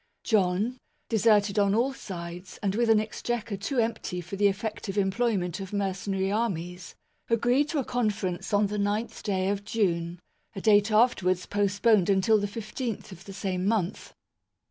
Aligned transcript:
John, 0.23 0.79
deserted 1.09 1.59
on 1.59 1.75
all 1.75 1.93
sides, 1.93 2.57
and 2.63 2.73
with 2.73 2.89
an 2.89 2.99
Exchequer 2.99 3.55
too 3.57 3.77
empty 3.77 4.19
for 4.19 4.35
the 4.35 4.47
effective 4.47 4.97
employment 4.97 5.59
of 5.59 5.71
mercenary 5.73 6.31
armies, 6.31 6.95
agreed 7.29 7.69
to 7.69 7.77
a 7.77 7.85
conference 7.85 8.51
on 8.51 8.65
the 8.65 8.79
nth 8.79 9.21
day 9.21 9.47
of 9.49 9.63
June, 9.63 10.19
a 10.55 10.61
date 10.61 10.89
afterwards 10.89 11.45
postponed 11.45 12.07
till 12.23 12.39
the 12.39 12.47
I5th 12.47 13.11
of 13.11 13.25
the 13.25 13.33
same 13.33 13.67
month. 13.67 14.15